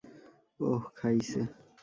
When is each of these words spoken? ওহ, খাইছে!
ওহ, 0.59 0.83
খাইছে! 0.97 1.41